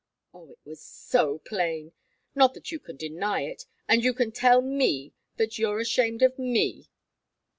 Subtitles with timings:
[0.33, 1.91] Oh, it was so plain!
[2.33, 6.89] Not that you can deny it and you tell me that you're ashamed of me!